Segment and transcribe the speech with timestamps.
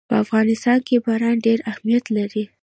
[0.09, 2.43] په افغانستان کې باران ډېر اهمیت لري.